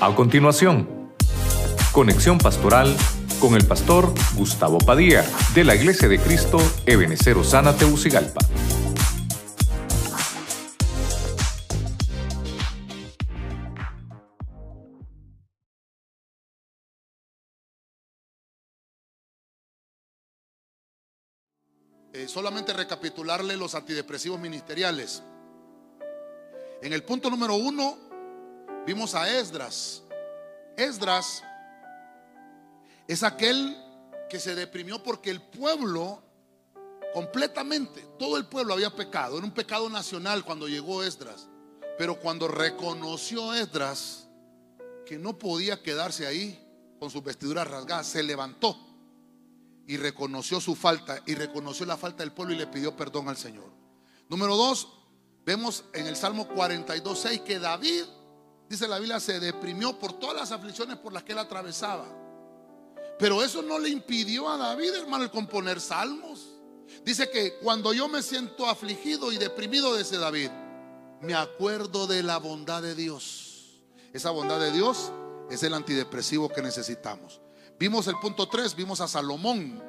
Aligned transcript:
A 0.00 0.14
continuación, 0.14 1.12
conexión 1.90 2.38
pastoral 2.38 2.96
con 3.40 3.56
el 3.56 3.66
pastor 3.66 4.14
Gustavo 4.36 4.78
Padilla 4.78 5.24
de 5.56 5.64
la 5.64 5.74
Iglesia 5.74 6.06
de 6.06 6.20
Cristo 6.20 6.58
Ebenecer 6.86 7.36
Osana 7.36 7.76
Teucigalpa. 7.76 8.38
Eh, 22.12 22.28
solamente 22.28 22.72
recapitularle 22.72 23.56
los 23.56 23.74
antidepresivos 23.74 24.38
ministeriales. 24.38 25.24
En 26.82 26.92
el 26.92 27.02
punto 27.02 27.30
número 27.30 27.56
uno 27.56 28.07
vimos 28.86 29.14
a 29.14 29.30
Esdras. 29.30 30.02
Esdras 30.76 31.42
es 33.06 33.22
aquel 33.22 33.76
que 34.28 34.38
se 34.38 34.54
deprimió 34.54 35.02
porque 35.02 35.30
el 35.30 35.40
pueblo 35.40 36.22
completamente, 37.12 38.06
todo 38.18 38.36
el 38.36 38.46
pueblo 38.46 38.74
había 38.74 38.94
pecado. 38.94 39.38
Era 39.38 39.46
un 39.46 39.52
pecado 39.52 39.88
nacional 39.88 40.44
cuando 40.44 40.68
llegó 40.68 41.02
Esdras. 41.02 41.48
Pero 41.96 42.20
cuando 42.20 42.46
reconoció 42.46 43.54
Esdras 43.54 44.28
que 45.04 45.18
no 45.18 45.38
podía 45.38 45.82
quedarse 45.82 46.26
ahí 46.26 46.64
con 47.00 47.10
sus 47.10 47.24
vestiduras 47.24 47.66
rasgadas, 47.66 48.06
se 48.06 48.22
levantó 48.22 48.78
y 49.86 49.96
reconoció 49.96 50.60
su 50.60 50.76
falta 50.76 51.22
y 51.26 51.34
reconoció 51.34 51.86
la 51.86 51.96
falta 51.96 52.22
del 52.22 52.32
pueblo 52.32 52.54
y 52.54 52.58
le 52.58 52.66
pidió 52.66 52.94
perdón 52.94 53.28
al 53.28 53.36
Señor. 53.36 53.72
Número 54.28 54.54
dos, 54.54 54.88
vemos 55.46 55.84
en 55.94 56.06
el 56.06 56.14
Salmo 56.14 56.46
42, 56.48 57.18
6 57.18 57.40
que 57.40 57.58
David, 57.58 58.04
dice 58.68 58.86
la 58.86 58.98
Biblia, 58.98 59.20
se 59.20 59.40
deprimió 59.40 59.98
por 59.98 60.12
todas 60.14 60.36
las 60.36 60.52
aflicciones 60.52 60.96
por 60.98 61.12
las 61.12 61.22
que 61.22 61.32
él 61.32 61.38
atravesaba. 61.38 62.06
Pero 63.18 63.42
eso 63.42 63.62
no 63.62 63.78
le 63.78 63.88
impidió 63.88 64.48
a 64.48 64.56
David, 64.56 64.94
hermano, 64.94 65.24
el 65.24 65.30
componer 65.30 65.80
salmos. 65.80 66.48
Dice 67.04 67.30
que 67.30 67.58
cuando 67.58 67.92
yo 67.92 68.08
me 68.08 68.22
siento 68.22 68.66
afligido 68.66 69.32
y 69.32 69.38
deprimido, 69.38 69.96
dice 69.96 70.18
David, 70.18 70.50
me 71.20 71.34
acuerdo 71.34 72.06
de 72.06 72.22
la 72.22 72.38
bondad 72.38 72.82
de 72.82 72.94
Dios. 72.94 73.80
Esa 74.12 74.30
bondad 74.30 74.60
de 74.60 74.70
Dios 74.70 75.10
es 75.50 75.62
el 75.62 75.74
antidepresivo 75.74 76.48
que 76.48 76.62
necesitamos. 76.62 77.40
Vimos 77.78 78.06
el 78.06 78.18
punto 78.18 78.48
3, 78.48 78.74
vimos 78.74 79.00
a 79.00 79.08
Salomón. 79.08 79.82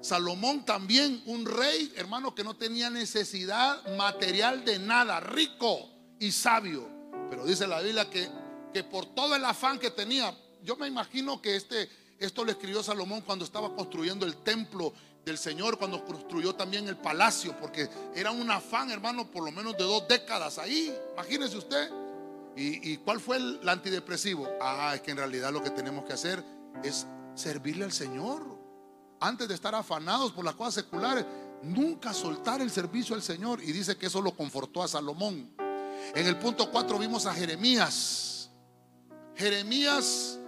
Salomón 0.00 0.64
también, 0.64 1.22
un 1.26 1.46
rey, 1.46 1.92
hermano, 1.96 2.34
que 2.34 2.44
no 2.44 2.56
tenía 2.56 2.90
necesidad 2.90 3.96
material 3.96 4.64
de 4.64 4.78
nada, 4.78 5.20
rico 5.20 5.88
y 6.18 6.30
sabio. 6.30 6.93
Pero 7.34 7.46
dice 7.46 7.66
la 7.66 7.80
Biblia 7.80 8.08
que, 8.08 8.28
que 8.72 8.84
por 8.84 9.06
todo 9.06 9.34
el 9.34 9.44
afán 9.44 9.80
que 9.80 9.90
tenía, 9.90 10.32
yo 10.62 10.76
me 10.76 10.86
imagino 10.86 11.42
que 11.42 11.56
este, 11.56 11.90
esto 12.20 12.44
lo 12.44 12.52
escribió 12.52 12.80
Salomón 12.80 13.22
cuando 13.22 13.44
estaba 13.44 13.74
construyendo 13.74 14.24
el 14.24 14.36
templo 14.36 14.92
del 15.24 15.36
Señor, 15.36 15.76
cuando 15.76 16.04
construyó 16.04 16.54
también 16.54 16.86
el 16.86 16.96
palacio, 16.96 17.56
porque 17.58 17.90
era 18.14 18.30
un 18.30 18.48
afán, 18.52 18.92
hermano, 18.92 19.28
por 19.32 19.44
lo 19.44 19.50
menos 19.50 19.76
de 19.76 19.82
dos 19.82 20.06
décadas 20.06 20.58
ahí. 20.58 20.96
Imagínese 21.14 21.56
usted. 21.56 21.90
¿Y, 22.56 22.92
y 22.92 22.98
cuál 22.98 23.18
fue 23.18 23.38
el, 23.38 23.58
el 23.60 23.68
antidepresivo? 23.68 24.48
Ah, 24.60 24.92
es 24.94 25.00
que 25.00 25.10
en 25.10 25.16
realidad 25.16 25.52
lo 25.52 25.60
que 25.60 25.70
tenemos 25.70 26.04
que 26.04 26.12
hacer 26.12 26.40
es 26.84 27.04
servirle 27.34 27.84
al 27.84 27.92
Señor. 27.92 28.46
Antes 29.18 29.48
de 29.48 29.54
estar 29.54 29.74
afanados 29.74 30.30
por 30.30 30.44
las 30.44 30.54
cosas 30.54 30.74
seculares, 30.74 31.26
nunca 31.62 32.14
soltar 32.14 32.60
el 32.60 32.70
servicio 32.70 33.16
al 33.16 33.22
Señor. 33.22 33.60
Y 33.60 33.72
dice 33.72 33.96
que 33.96 34.06
eso 34.06 34.22
lo 34.22 34.36
confortó 34.36 34.84
a 34.84 34.86
Salomón. 34.86 35.52
En 36.14 36.26
el 36.26 36.36
punto 36.38 36.70
4 36.70 36.98
vimos 36.98 37.26
a 37.26 37.34
Jeremías. 37.34 38.50
Jeremías 39.36 40.38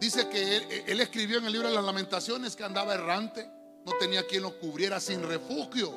dice 0.00 0.28
que 0.28 0.84
él, 0.86 1.00
escribió 1.00 1.38
en 1.38 1.46
el 1.46 1.52
libro 1.52 1.68
de 1.68 1.74
las 1.74 1.84
lamentaciones 1.84 2.54
que 2.54 2.64
andaba 2.64 2.94
errante, 2.94 3.48
no 3.84 3.92
tenía 3.98 4.26
quien 4.26 4.42
lo 4.42 4.58
cubriera 4.58 5.00
sin 5.00 5.22
refugio. 5.22 5.92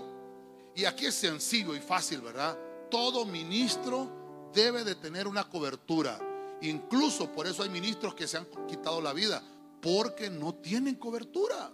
Y 0.75 0.85
aquí 0.85 1.08
es 1.08 1.16
sencillo 1.16 1.75
y 1.75 1.79
fácil, 1.79 2.22
¿verdad? 2.22 2.58
Todo 2.90 3.25
ministro 3.25 4.50
debe 4.53 4.84
de 4.84 4.96
tener 4.96 5.28
una 5.28 5.50
cobertura. 5.50 6.19
Incluso 6.62 7.31
por 7.31 7.47
eso 7.47 7.63
hay 7.63 7.69
ministros 7.69 8.16
que 8.16 8.28
se 8.28 8.38
han 8.38 8.47
quitado 8.68 9.02
la 9.02 9.13
vida, 9.13 9.41
porque 9.81 10.29
no 10.29 10.56
tienen 10.56 10.96
cobertura. 10.96 11.72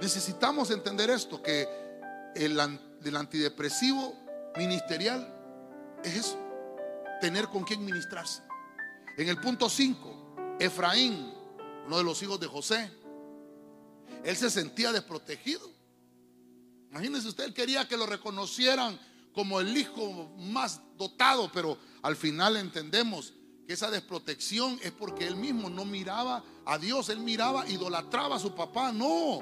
Necesitamos 0.00 0.70
entender 0.70 1.10
esto, 1.10 1.42
que 1.42 1.68
el, 2.34 2.58
el 3.04 3.16
antidepresivo 3.16 4.14
ministerial 4.56 5.37
es 6.04 6.14
eso, 6.14 6.38
tener 7.20 7.48
con 7.48 7.64
quien 7.64 7.84
ministrarse. 7.84 8.42
En 9.16 9.28
el 9.28 9.40
punto 9.40 9.68
5, 9.68 10.56
Efraín, 10.60 11.32
uno 11.86 11.98
de 11.98 12.04
los 12.04 12.22
hijos 12.22 12.38
de 12.38 12.46
José, 12.46 12.90
él 14.24 14.36
se 14.36 14.50
sentía 14.50 14.92
desprotegido. 14.92 15.68
Imagínense 16.90 17.28
usted, 17.28 17.44
él 17.44 17.54
quería 17.54 17.86
que 17.86 17.96
lo 17.96 18.06
reconocieran 18.06 18.98
como 19.32 19.60
el 19.60 19.76
hijo 19.76 20.32
más 20.36 20.80
dotado, 20.96 21.50
pero 21.52 21.78
al 22.02 22.16
final 22.16 22.56
entendemos 22.56 23.34
que 23.66 23.74
esa 23.74 23.90
desprotección 23.90 24.78
es 24.82 24.92
porque 24.92 25.26
él 25.26 25.36
mismo 25.36 25.68
no 25.68 25.84
miraba 25.84 26.42
a 26.64 26.78
Dios, 26.78 27.08
él 27.10 27.20
miraba, 27.20 27.68
idolatraba 27.68 28.36
a 28.36 28.40
su 28.40 28.54
papá. 28.54 28.92
No, 28.92 29.40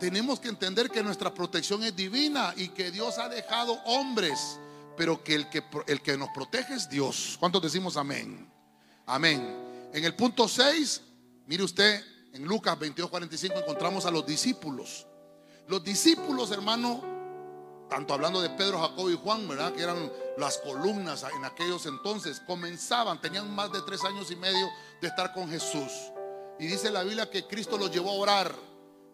tenemos 0.00 0.40
que 0.40 0.48
entender 0.48 0.90
que 0.90 1.02
nuestra 1.02 1.32
protección 1.32 1.82
es 1.84 1.94
divina 1.94 2.52
y 2.56 2.68
que 2.68 2.90
Dios 2.90 3.18
ha 3.18 3.28
dejado 3.28 3.74
hombres, 3.84 4.58
pero 4.98 5.22
que 5.22 5.36
el 5.36 5.48
que, 5.48 5.62
el 5.86 6.02
que 6.02 6.18
nos 6.18 6.30
protege 6.30 6.74
es 6.74 6.90
Dios. 6.90 7.36
¿Cuántos 7.38 7.62
decimos 7.62 7.96
amén? 7.96 8.52
Amén. 9.06 9.90
En 9.94 10.04
el 10.04 10.14
punto 10.16 10.48
6, 10.48 11.00
mire 11.46 11.62
usted, 11.62 12.04
en 12.32 12.44
Lucas 12.44 12.76
22, 12.76 13.08
45 13.08 13.60
encontramos 13.60 14.04
a 14.04 14.10
los 14.10 14.26
discípulos. 14.26 15.06
Los 15.68 15.84
discípulos, 15.84 16.50
hermano, 16.50 17.86
tanto 17.88 18.12
hablando 18.12 18.40
de 18.40 18.50
Pedro, 18.50 18.80
Jacobo 18.80 19.08
y 19.08 19.16
Juan, 19.16 19.46
¿verdad? 19.46 19.72
Que 19.72 19.84
eran 19.84 20.10
las 20.36 20.58
columnas 20.58 21.24
en 21.34 21.44
aquellos 21.44 21.86
entonces, 21.86 22.40
comenzaban, 22.40 23.20
tenían 23.20 23.54
más 23.54 23.70
de 23.70 23.80
tres 23.82 24.02
años 24.02 24.30
y 24.32 24.36
medio 24.36 24.68
de 25.00 25.06
estar 25.06 25.32
con 25.32 25.48
Jesús. 25.48 25.92
Y 26.58 26.66
dice 26.66 26.90
la 26.90 27.04
Biblia 27.04 27.30
que 27.30 27.46
Cristo 27.46 27.78
los 27.78 27.92
llevó 27.92 28.10
a 28.10 28.14
orar. 28.14 28.68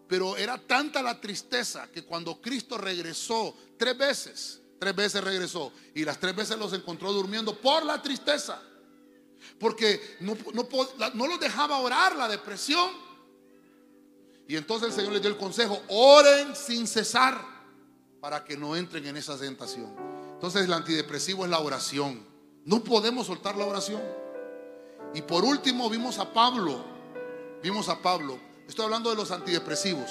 Pero 0.07 0.35
era 0.37 0.57
tanta 0.57 1.01
la 1.01 1.19
tristeza 1.19 1.87
que 1.91 2.03
cuando 2.03 2.39
Cristo 2.41 2.77
regresó, 2.77 3.55
tres 3.77 3.97
veces, 3.97 4.61
tres 4.79 4.95
veces 4.95 5.23
regresó, 5.23 5.71
y 5.93 6.03
las 6.03 6.19
tres 6.19 6.35
veces 6.35 6.57
los 6.57 6.73
encontró 6.73 7.11
durmiendo 7.13 7.59
por 7.59 7.85
la 7.85 8.01
tristeza. 8.01 8.61
Porque 9.59 10.17
no, 10.21 10.35
no, 10.53 10.67
no 11.13 11.27
los 11.27 11.39
dejaba 11.39 11.79
orar 11.79 12.15
la 12.15 12.27
depresión. 12.27 12.89
Y 14.47 14.55
entonces 14.55 14.89
el 14.89 14.95
Señor 14.95 15.13
les 15.13 15.21
dio 15.21 15.31
el 15.31 15.37
consejo, 15.37 15.81
oren 15.89 16.55
sin 16.55 16.87
cesar 16.87 17.55
para 18.19 18.43
que 18.43 18.57
no 18.57 18.75
entren 18.75 19.05
en 19.05 19.17
esa 19.17 19.37
tentación. 19.37 19.95
Entonces 20.33 20.65
el 20.65 20.73
antidepresivo 20.73 21.45
es 21.45 21.51
la 21.51 21.59
oración. 21.59 22.25
No 22.65 22.83
podemos 22.83 23.27
soltar 23.27 23.55
la 23.55 23.65
oración. 23.65 24.01
Y 25.13 25.21
por 25.21 25.43
último 25.43 25.89
vimos 25.89 26.19
a 26.19 26.33
Pablo. 26.33 26.83
Vimos 27.61 27.87
a 27.89 27.99
Pablo. 28.01 28.39
Estoy 28.67 28.85
hablando 28.85 29.09
de 29.09 29.15
los 29.15 29.31
antidepresivos. 29.31 30.09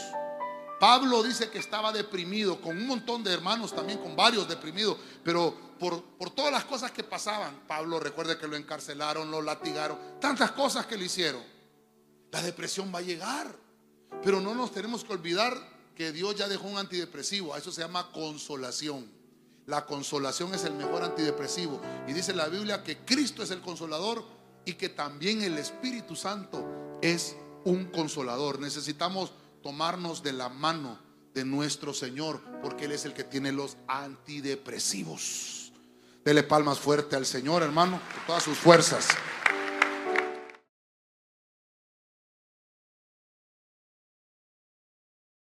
Pablo 0.78 1.22
dice 1.22 1.50
que 1.50 1.58
estaba 1.58 1.92
deprimido, 1.92 2.60
con 2.60 2.76
un 2.76 2.86
montón 2.86 3.22
de 3.22 3.32
hermanos 3.32 3.74
también, 3.74 3.98
con 3.98 4.16
varios 4.16 4.48
deprimidos, 4.48 4.96
pero 5.22 5.54
por, 5.78 6.02
por 6.02 6.30
todas 6.30 6.52
las 6.52 6.64
cosas 6.64 6.90
que 6.90 7.04
pasaban. 7.04 7.60
Pablo 7.66 8.00
recuerde 8.00 8.38
que 8.38 8.48
lo 8.48 8.56
encarcelaron, 8.56 9.30
lo 9.30 9.40
latigaron, 9.40 9.98
tantas 10.20 10.50
cosas 10.52 10.86
que 10.86 10.96
le 10.96 11.06
hicieron. 11.06 11.42
La 12.30 12.42
depresión 12.42 12.92
va 12.92 12.98
a 12.98 13.02
llegar, 13.02 13.54
pero 14.22 14.40
no 14.40 14.54
nos 14.54 14.72
tenemos 14.72 15.04
que 15.04 15.12
olvidar 15.12 15.56
que 15.94 16.12
Dios 16.12 16.34
ya 16.34 16.48
dejó 16.48 16.66
un 16.66 16.78
antidepresivo. 16.78 17.54
A 17.54 17.58
eso 17.58 17.70
se 17.70 17.82
llama 17.82 18.10
consolación. 18.12 19.08
La 19.66 19.86
consolación 19.86 20.52
es 20.54 20.64
el 20.64 20.74
mejor 20.74 21.04
antidepresivo. 21.04 21.80
Y 22.06 22.12
dice 22.12 22.34
la 22.34 22.48
Biblia 22.48 22.82
que 22.82 22.98
Cristo 22.98 23.42
es 23.42 23.50
el 23.50 23.60
consolador 23.60 24.24
y 24.64 24.74
que 24.74 24.88
también 24.88 25.42
el 25.42 25.58
Espíritu 25.58 26.16
Santo 26.16 26.98
es 27.00 27.36
un 27.64 27.86
consolador. 27.86 28.60
Necesitamos 28.60 29.32
tomarnos 29.64 30.22
de 30.22 30.34
la 30.34 30.50
mano 30.50 30.98
de 31.32 31.42
nuestro 31.44 31.94
Señor 31.94 32.40
porque 32.62 32.84
Él 32.84 32.92
es 32.92 33.06
el 33.06 33.14
que 33.14 33.24
tiene 33.24 33.50
los 33.50 33.78
antidepresivos. 33.88 35.72
Dele 36.22 36.42
palmas 36.42 36.78
fuerte 36.78 37.16
al 37.16 37.24
Señor, 37.24 37.62
hermano, 37.62 37.98
con 38.14 38.26
todas 38.26 38.42
sus 38.42 38.58
fuerzas. 38.58 39.08